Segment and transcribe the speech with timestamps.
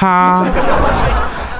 [0.00, 0.46] 哈。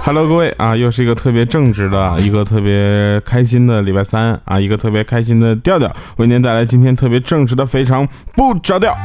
[0.03, 8.97] Hello，各位啊，又是一个特别正直的一个特别开心的礼拜三啊，一个特别开心的调调，为您带来今天特别正直的非常不着调。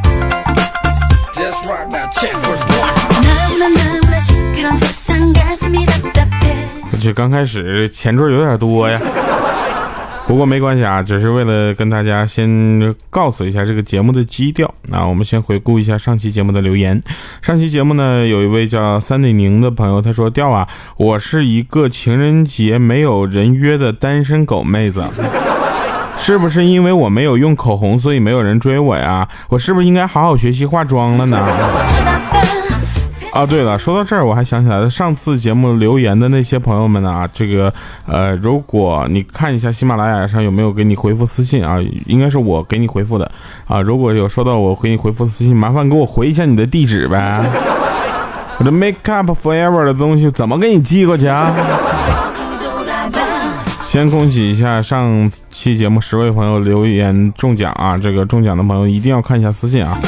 [6.90, 8.98] 我去刚开始前缀有点多呀。
[10.27, 14.73] 不过没关系啊，只是为了跟大家先告诉一下这个节目的基调。
[14.88, 16.99] 那我们先回顾一下上期节目的留言。
[17.43, 20.67] 上期节目呢，有一位叫三内宁的朋友，他说：“调啊，
[20.98, 25.03] 我是一个情人节没有人约的单身狗妹子，
[26.17, 29.27] 是不是因为我没有用口红，所以没有人追我呀？
[29.49, 31.37] 我是不是应该好好学习化妆了呢？”
[33.35, 37.71] 啊，对了，说到这儿，我还想起来了，上次节目留言的那些朋友们呢，啊这个，
[38.07, 43.29] 呃，如果你看一下喜马拉雅上有没有给你回复私信啊，应该是我给你回复的
[43.68, 47.43] 啊，如果有收到我给你回复私信，麻烦给我回一下你的地址呗，
[48.57, 51.54] 我的 Make Up Forever 的东西怎么给你寄过去啊？
[53.85, 59.99] 先恭喜一下上期节目十位朋友留言中奖啊，这个中奖的朋友一定要看一下私信啊。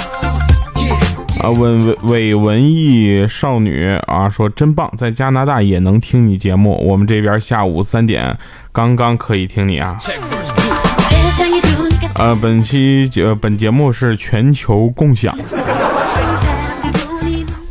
[1.42, 8.36] 啊，文伪文艺少女啊，说真棒，在加拿大也能听你节目，我们这边下午三点
[8.72, 10.00] 刚刚可以听你啊。
[12.16, 15.38] 呃，本期节本节目是全球共享。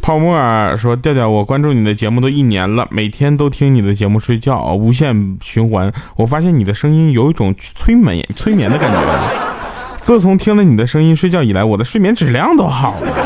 [0.00, 5.92] 泡沫说调调，我关注你的节目都一年了，每天都听你的节目睡觉，无限循环。
[6.14, 9.56] 我发现你的声音有一种催眠催眠的感觉。
[10.00, 13.06] 自从听了你的声音睡觉以来，我的睡眠质量都好了。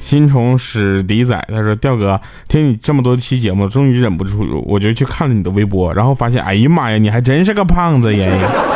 [0.00, 8.30] 新宠史迪仔他说：“调哥，听你这么多期节目，终于忍不住，我就去看了你的微博，然后发现，哎呀妈呀，你还真是个胖子耶！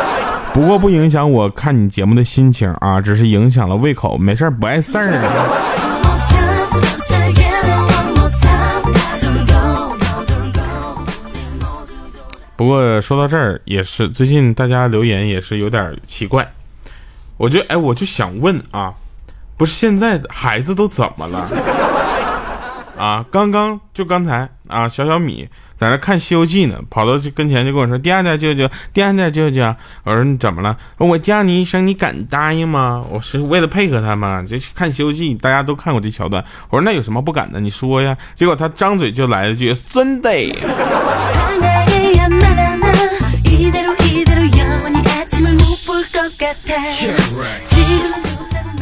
[0.51, 5.83] 不过不影响我看你节目的心情啊，只是影响了胃口，没事不碍事儿。”
[12.57, 16.51] 不过说到这儿，也是最近大家留言也是有点奇怪，
[17.37, 18.93] 我就哎，我就想问啊。
[19.55, 21.49] 不是现在孩子都怎么了？
[22.97, 25.47] 啊，刚刚就刚才啊，小小米
[25.79, 29.63] 在那看《西游记》呢，跑到跟前就跟我说：“第二代舅舅，第二代舅舅。”
[30.03, 30.77] 我说：“你怎么了？
[30.97, 36.43] 我叫你一声，你敢答应吗？”我是为了配合他嘛，就看《西游记》，大家都看过这桥段。
[36.69, 37.59] 我说：“那有什么不敢的？
[37.59, 40.29] 你说呀。”结果他张嘴就来了句：“孙子。”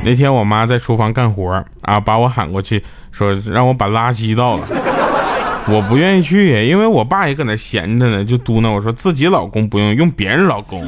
[0.03, 4.63] 那天我妈在厨房干活啊，把我喊过去，说让我把垃圾倒了。
[5.67, 10.79] 我不愿意去，因为我爸也搁那闲着呢，就嘟囔我说自己老公不用，用别人老公。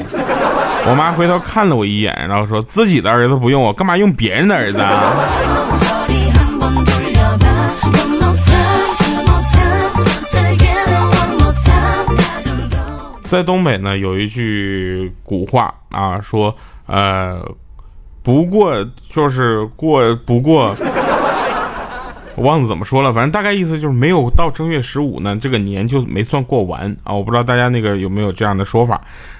[0.85, 4.77] 我妈回头看了我一眼，然后说自己的儿子不用，我干嘛用别人的儿子？
[13.29, 16.55] 在东北呢，有一句古话啊，说
[16.85, 17.41] 呃。
[18.23, 20.75] 不过就是过不过，
[22.35, 27.13] 我忘了怎么说了，反正大概意思就是没有到正月十五呢，这个年就没算过完啊！
[27.13, 28.99] 我不知道大家那个有没有这样的说法。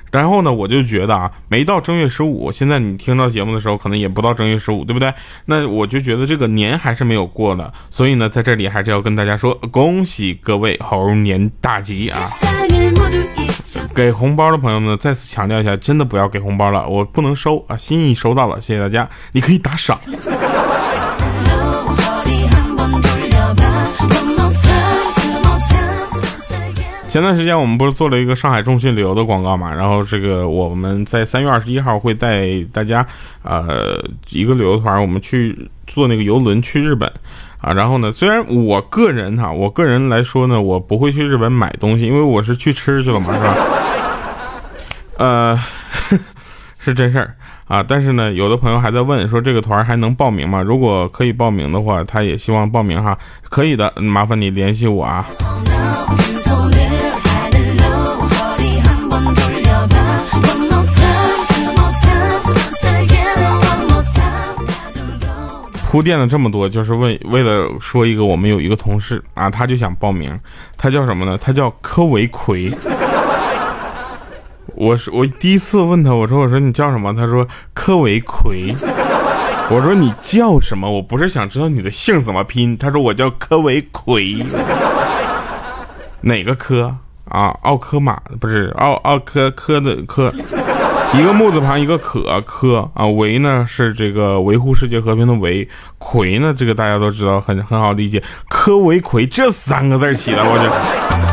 [0.10, 5.14] 然后呢，我就觉得啊，没到正月十五，现在你听到节目的时候，可能也不到正月十五，对不对？
[5.44, 12.30] 那我就觉得这个年还是没有过的，所以呢，在这里还是要跟大家说，恭喜各位猴年大吉啊！
[13.94, 17.76] 给红包的朋友们再次强调一下，真的不要给红包了，我不能收啊！
[17.76, 20.00] 心意收到了，谢谢大家，你可以打赏。
[27.10, 33.04] 前段时间我们不是做了一个上海众信旅游的广告嘛，然后这个我们在三月二十一号会带大家，
[33.44, 34.00] 呃，
[34.30, 37.12] 一个旅游团，我们去坐那个游轮去日本。
[37.60, 38.12] 啊，然后呢？
[38.12, 43.56] 虽然我个人哈，我个人来说呢，我不会去日本买东西，因为我是去吃去了嘛，是吧？
[45.18, 45.60] 呃，
[46.78, 47.34] 是真事儿
[47.68, 47.84] 啊。
[47.86, 50.62] 但是呢，有的朋友还在问说这个团还能报名吗？
[50.62, 53.18] 如果可以报名的话，他也希望报名哈。
[53.50, 55.26] 可以的，麻烦你联系我啊。
[65.90, 70.38] 铺垫了这么多，就是为为了说一个，我们有一个同事啊，他就想报名，
[70.76, 71.38] 他叫什么呢？
[71.42, 72.70] 他叫柯维奎。
[74.76, 77.16] 我是我第一次问他，我说我说你叫什么？
[77.16, 78.76] 他说柯维奎。
[79.70, 80.92] 我说你叫什么？
[80.92, 82.78] 我不是想知道你的姓怎么拼。
[82.78, 84.46] 他说我叫柯维奎。
[86.20, 86.94] 哪个科
[87.30, 87.48] 啊？
[87.62, 90.34] 奥科马不是奥奥科科的科。
[91.14, 95.68] 一个木字旁，一个可科啊，维呢是这个维护世界和平的维，
[95.98, 101.27] 魁呢这个大家都知道很很好理解，科维魁这三个字起的，我去。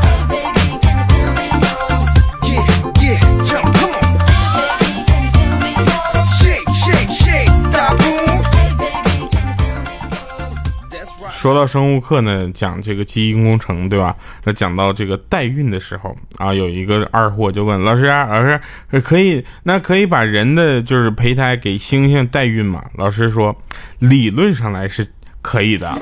[11.45, 14.17] 说到生物课呢，讲这个基因工程，对吧？
[14.45, 18.59] 那讲到这个代孕的时候啊，有一个二货就问老师：“老师，
[19.03, 23.55] 可以那可以把人的就是胚胎给猩猩代孕吗？”老师说
[24.01, 25.07] ：“理论上来是
[25.43, 25.99] 可以的啊，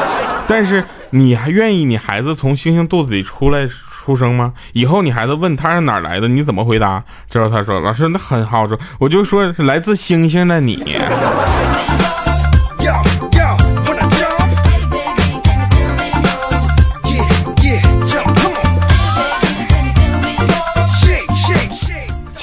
[0.48, 4.54] 但是你还愿意你孩子从猩猩肚子里出来出生吗？
[4.72, 10.82] 以后你孩子问他是哪来的，你怎么回答？”之后他说：“老师，那很好说，我就说是来自猩猩的你。”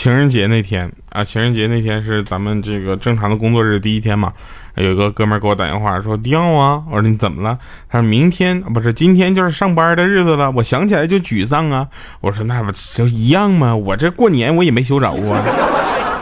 [0.05, 4.31] 情人节那天啊，情人节那天是咱们这个正常的工作日第一天嘛。
[4.75, 7.57] 有一个哥们给我打电话说：“掉啊！”我说：“你怎么了？”
[7.89, 11.87] 他说明天不是今天就是上班的日子了，我想起来就沮丧啊。
[12.21, 13.75] 我说：“那不就一样吗？
[13.75, 15.43] 我这过年我也没休着啊。”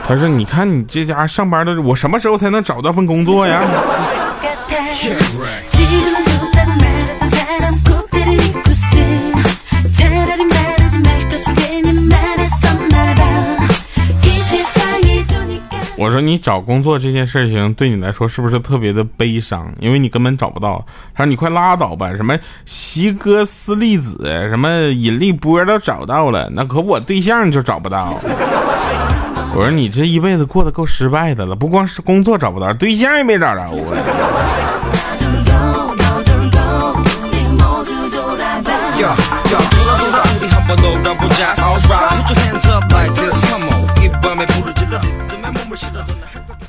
[0.07, 3.63] 他说：“你看你这家上班的，我什么时候才能找到份工作呀？”
[16.03, 19.73] 我说你找工作这件事情对你来说是不是特别的悲伤？
[19.79, 20.85] 因为你根本找不到。
[21.15, 24.17] 他说你快拉倒吧，什么席哥斯粒子，
[24.49, 28.19] 什么引力波都找到了，那可我对象就找不到。
[29.55, 33.69] 我说你这一辈子过得够失败的了，不光是工作找不到，对象也没找着啊。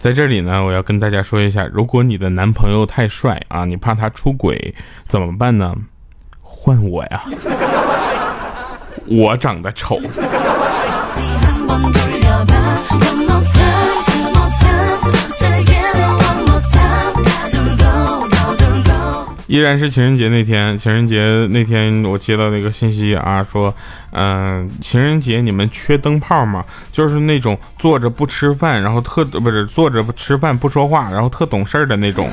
[0.04, 4.74] 在这里呢，我要跟大家说一下，如果你的男朋友太帅啊，你怕他出轨
[5.08, 5.74] 怎么办呢？
[6.42, 7.22] 换我呀，
[9.08, 9.98] 我长得丑。
[19.54, 23.72] 依然是情人节那天，情人节那天我接到那个信息啊，说，
[24.10, 26.64] 嗯，情人节你们缺灯泡吗？
[26.90, 32.28] 就是那种坐着不吃饭，然后特不是坐着吃饭不说话，然后特懂事儿的那种，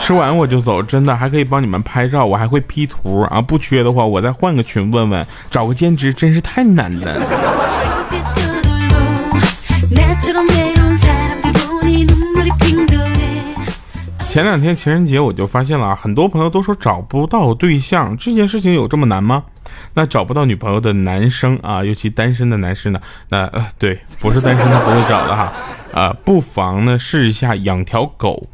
[0.00, 7.16] 吃完我就走，真的还可以帮你们拍照，我还会 P 图啊，不缺的话我再换个群问问，找个兼职真是太难了。
[14.32, 19.44] 前两天情人节，我就发现了啊，很多朋友都说找不到对象，这件事情有这么难吗？
[19.92, 22.98] 那找不到女朋友的男生啊，尤其单身的男士呢，
[23.28, 25.52] 那呃对，不是单身他不会找的哈，
[25.92, 28.48] 啊，不妨呢试一下养条狗，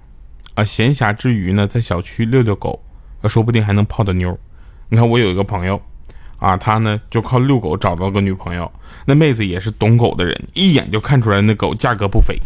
[0.56, 2.82] 啊，闲暇之余呢在小区遛遛狗，
[3.28, 4.36] 说不定还能泡到妞。
[4.88, 5.80] 你看我有一个朋友，
[6.40, 8.68] 啊，他呢就靠遛狗找到个女朋友，
[9.04, 12.36] 那妹子也是懂狗的人，一眼就看出来那狗价格不菲。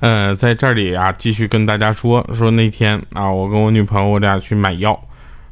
[0.00, 4.98] 呃，在这里啊，继续跟大家说说那天啊，我跟我女朋友我俩去买药，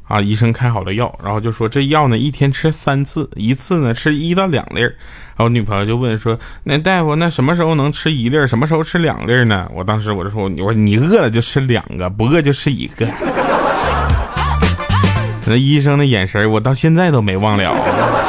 [0.07, 4.95] 啊，医生开好了药，然后就说这药呢一天吃三次，一次呢吃一到两粒儿。
[5.35, 9.69] 然后女朋友就问说，那大夫那什么时候能吃一粒儿，什么时候吃两粒儿呢？
[9.73, 13.05] 我当时我就说，我说你饿了就吃两个，不饿就吃一个。
[15.45, 18.26] 那医生的眼神我到现在都没忘了。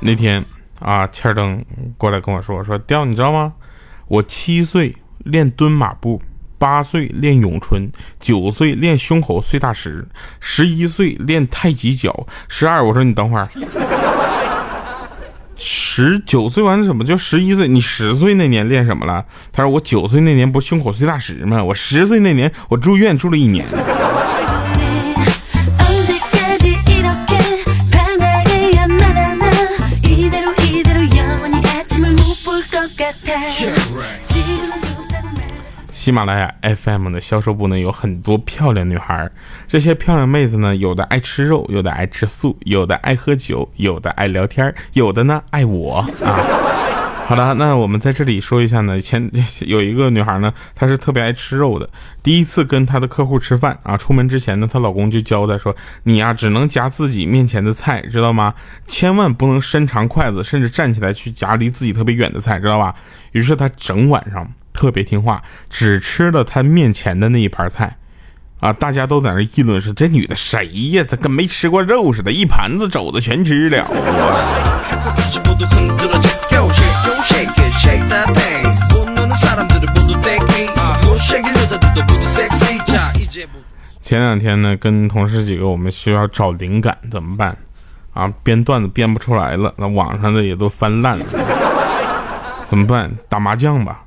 [0.00, 0.44] 那天
[0.80, 1.64] 啊，千灯
[1.96, 3.52] 过来跟我说说，雕，你知道吗？
[4.06, 6.22] 我七岁练蹲马步，
[6.56, 10.06] 八岁练咏春，九岁练胸口碎大石，
[10.40, 12.84] 十一岁练太极脚，十二。
[12.84, 13.46] 我说你等会儿，
[15.58, 17.66] 十九岁完了怎么就十一岁？
[17.66, 19.26] 你十岁那年练什么了？
[19.52, 21.62] 他说我九岁那年不胸口碎大石吗？
[21.62, 23.66] 我十岁那年我住院住了一年。
[35.92, 39.30] 喜马拉雅 FM 的销售部呢有很多漂亮女孩，
[39.66, 46.67] 这些漂亮妹子呢，有的爱吃肉，有的爱吃素，有的爱喝酒，有的爱聊天，有的呢爱我啊。
[47.28, 49.30] 好的，那我们在这里说一下呢，前
[49.66, 51.86] 有一个女孩呢，她是特别爱吃肉的。
[52.22, 58.54] 第一次跟她的客户吃饭啊，出门之前呢，她老公就交代说：“你呀，只能夹自己面前的菜，知道吗？
[58.86, 62.94] 千万不能伸长筷子，甚至站起来去夹离自己特别远的菜，知道吧？”
[63.32, 67.98] 于是她整晚上特别听话，只吃了她面前的那一盘菜。
[68.60, 71.04] 啊，大家都在那议论说：“这女的谁呀？
[71.06, 73.84] 这跟没吃过肉似的，一盘子肘子全吃了。
[84.08, 87.54] ”前两天呢，跟同事几个，我们需要找灵感，怎么办？
[88.14, 91.26] 啊，编段子编不出来了，那网上的也都翻烂了，
[92.70, 93.14] 怎么办？
[93.28, 94.02] 打麻将吧。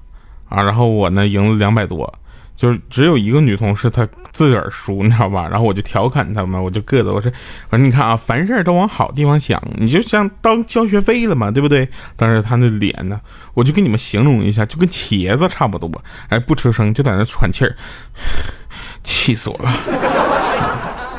[0.50, 2.12] 啊，然后我呢赢了两百多。
[2.56, 5.48] 就是只有一个女同事，她自个儿输，你知道吧？
[5.48, 7.32] 然后我就调侃他们，我就膈着我说
[7.70, 13.22] ：“我说你看啊，凡事都往好地方想，你就像当交学费了嘛，对不对？”但是他那脸呢，
[13.54, 15.92] 我就给你们形容一下，就跟茄子差不多，
[16.30, 17.76] 哎，不出声，就在那喘气儿，
[19.04, 19.72] 气死我了。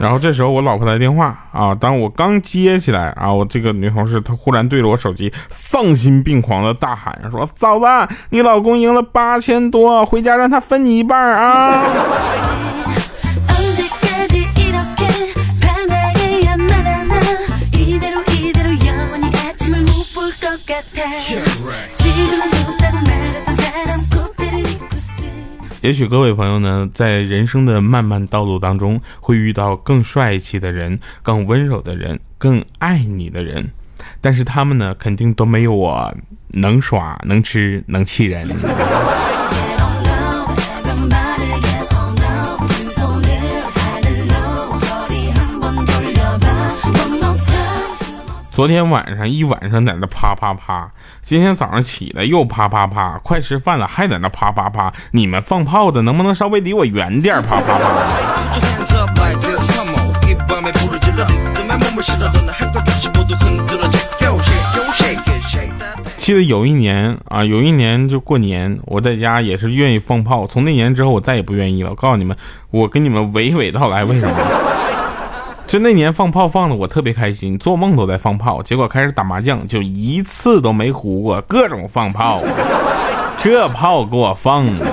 [0.01, 7.87] 然后这时候我老婆来电话啊，当我刚接起来啊，我这个女同事她忽然对着我手机丧心病狂的大喊说：“嫂子，
[8.31, 11.85] 你老公赢了八千多，回家让他分你一半啊！”
[25.83, 33.69] 也许各位朋友呢，在人生的漫漫道路当中，会遇到更帅气的人、更温柔的人、更爱你的人，
[34.21, 36.15] 但是他们呢，肯定都没有我
[36.47, 38.49] 能耍、能吃、能气人。
[48.55, 50.93] 昨天晚上一晚上在那啪啪啪，
[51.23, 57.41] 今天早上起来又啪啪啪，快吃饭了还在那啪啪啪，你们放炮的能不能稍微离我远点？
[57.41, 57.89] 啪啪啪！
[66.19, 71.89] 记得有一年啊，有一年就过年，我在家也是愿意放炮，从那年之后我再也不愿意了。
[71.89, 72.37] 我告诉你们，
[72.71, 74.35] 我跟你们娓娓道来为什么。
[75.73, 82.43] 就那年放炮放的我特别开心，做梦都在放炮，结果开始打麻将就一次都没胡过，各种放炮，
[83.41, 84.87] 这炮给我放的，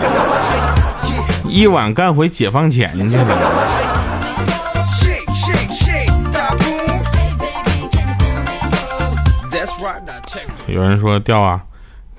[1.46, 3.26] 一晚干回解放前去了。
[10.68, 11.62] 有人说掉啊，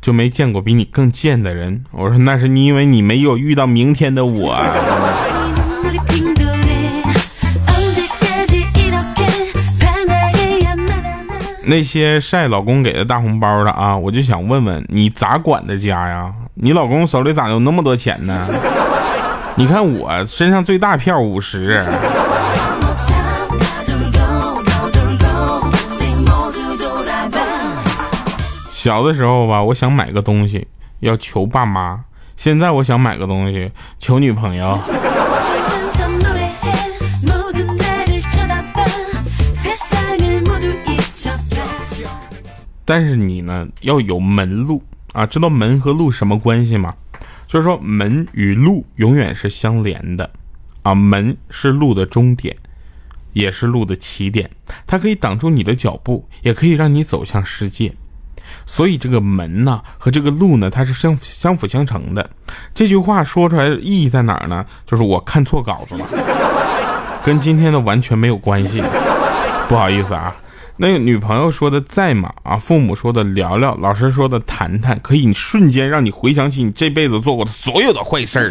[0.02, 1.82] 就没见过比你更贱的人。
[1.92, 4.54] 我说那是你因为你没有遇到明天的我。
[11.70, 16.34] 那些晒老公给的大红包的啊，我就想问问你咋管的家呀？
[16.54, 18.44] 你老公手里咋有那么多钱呢？
[19.54, 21.80] 你看我身上最大票五十。
[28.72, 30.66] 小的时候吧，我想买个东西
[30.98, 32.00] 要求爸妈，
[32.36, 34.76] 现在我想买个东西求女朋友。
[42.90, 44.82] 但是你呢要有门路
[45.12, 46.92] 啊，知道门和路什么关系吗？
[47.46, 50.28] 就是说门与路永远是相连的
[50.82, 52.56] 啊，门是路的终点，
[53.32, 54.50] 也是路的起点，
[54.88, 57.94] 它可以挡住你的脚步，也可以让你走向世界。
[58.66, 62.28] 所以这个门呢和这个路呢，它是相相辅相成的。
[62.74, 64.66] 这句话说出来意义在哪儿呢？
[64.84, 66.04] 就是我看错稿子了，
[67.24, 68.82] 跟今天的完全没有关系，
[69.68, 70.34] 不好意思啊。
[70.82, 72.32] 那个女朋友说的在吗？
[72.42, 78.48] 啊，父母说的聊聊，老师说的谈谈，可以瞬间让你回想起你这辈子做过的所有的坏事儿。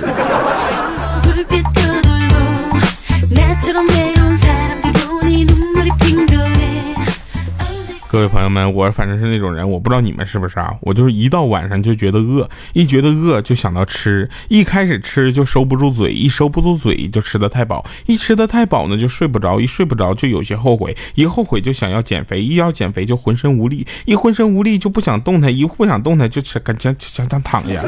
[8.11, 10.73] 各位朋友们，我反正是那种人，我不知道你们是不是啊？
[10.81, 27.79] 我就是一到晚上就觉得饿，一觉得饿就想到吃，一开始吃就收不住嘴，一收不住嘴就吃的太饱，一吃的太饱呢就睡不着，一睡不着就有些后悔，一后悔就想要减肥，一要减肥就浑身无力，一浑身无力就不想动弹，一不想动弹就想想想想躺下，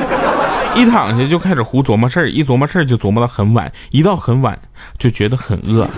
[0.75, 4.59] 一躺下就开始胡琢磨事儿，一琢磨事儿就琢磨到很晚，一到很晚
[4.99, 5.89] 就觉得很饿。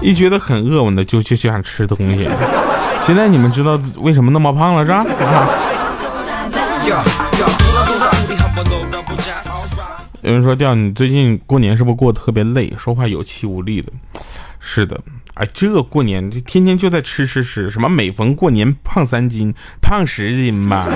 [0.00, 2.28] 一觉得很饿，我呢就就就想吃东西。
[3.06, 5.04] 现在你们知道为什么那么胖了是吧？
[10.22, 13.90] 有人说调你最近过年是不是过得特别累，说话有气无力的？
[14.58, 15.00] 是的，
[15.34, 20.86] 哎，这过年就天天就在吃吃吃，什么每逢过年胖三斤、胖十斤吧，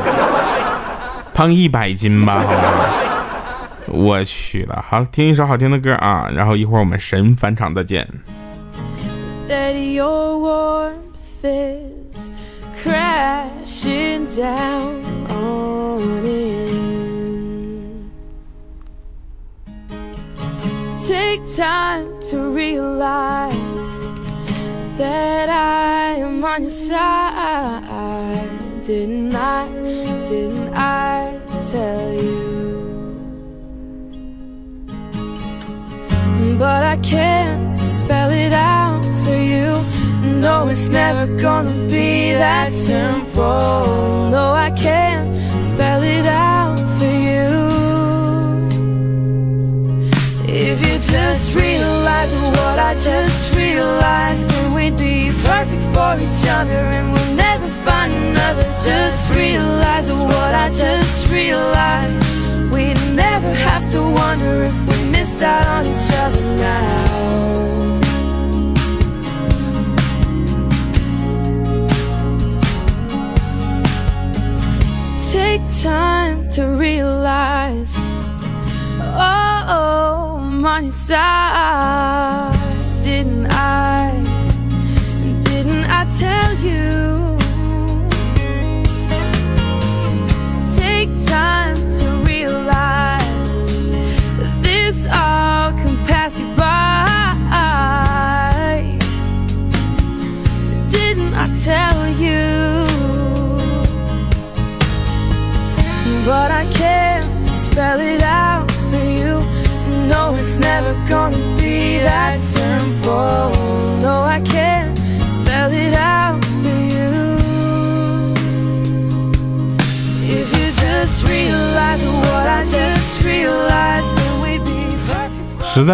[1.32, 2.90] 胖一百斤吧，好吧。
[3.86, 8.06] 我去了，好听一首好听的歌啊，然后一会儿我们神返场再见。
[21.06, 23.54] Take time to realize
[24.96, 28.50] that I am on your side.
[28.86, 29.68] Didn't I?
[30.28, 31.38] Didn't I
[31.70, 32.44] tell you?
[36.58, 38.73] But I can't spell it out
[39.54, 39.70] you.
[40.44, 44.30] No, it's never gonna be that simple.
[44.34, 45.28] No, I can't
[45.62, 47.48] spell it out for you.
[50.46, 56.82] If you just realize what I just realized, then we'd be perfect for each other
[56.96, 58.64] and we'll never find another.
[58.90, 62.16] Just realize what I just realized.
[62.72, 67.63] We'd never have to wonder if we missed out on each other now.
[75.54, 77.94] Take time to realize.
[78.98, 82.53] Oh, oh your side.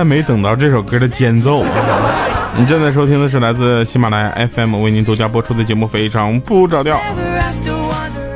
[0.01, 1.63] 在没等到这首歌的间奏。
[2.57, 6.97] 你正在收听的是来自喜马拉雅 FM 为您独家播出的节目《非常不着调》。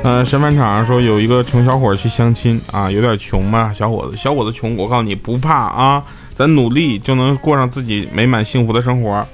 [0.03, 9.27] 嗯，神饭场上说有一个穷小伙去相亲啊，有点穷嘛，小伙子，小伙子穷，我告诉你不怕啊，咱努力就能过上自己美满幸福的生活。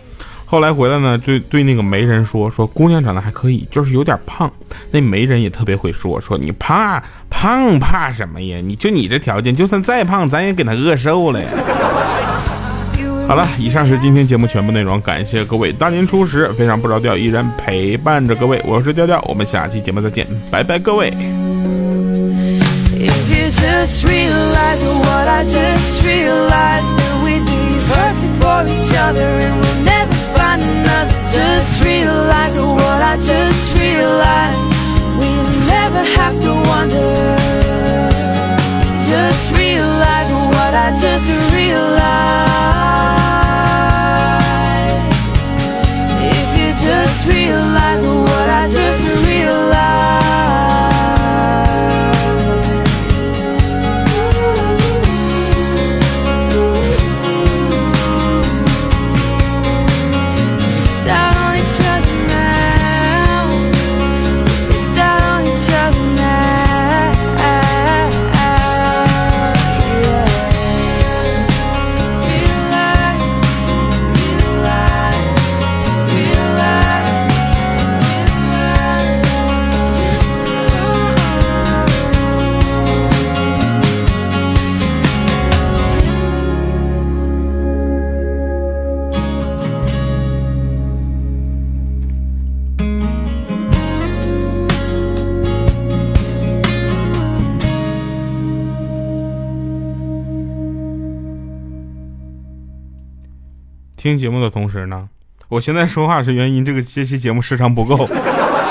[0.46, 4.48] 后来回来呢，对对那个媒人说说姑娘长得还可以，就是有点胖。
[4.92, 8.58] 那媒人也特别会说说你怕胖怕什么呀？
[8.62, 11.48] 你就你这条件，就算再胖，咱也给他饿瘦了呀。
[13.30, 21.14] 好了，以上是今天节目全部内容，感谢各位大年初十非常不着调，依然陪伴着各位，我是调调，我们下期节目再见，拜拜，各位。
[40.92, 42.79] just
[104.00, 105.06] 听节目的同时呢，
[105.50, 108.08] 我现在说话是原因，这个这期节目时长不够。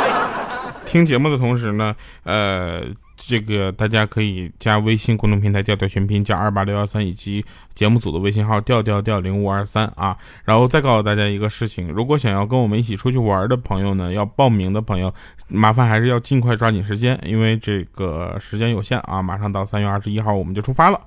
[0.88, 2.84] 听节目的同时呢，呃，
[3.16, 10.18] 这个大家可以加微信公众平台调调全拼加二八六幺三，以及节目组的微信号调调调零五二三啊。
[10.46, 15.14] 然后再告诉大家一个事情，如果想要跟我们一起出去玩的朋友呢，要报名的朋友，
[15.48, 21.00] 麻烦还是要尽快抓紧时间，因为这个时间有限啊，马上到三月二十一号我们就出发了。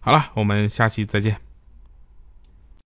[0.00, 1.51] 好了，我们下期再见。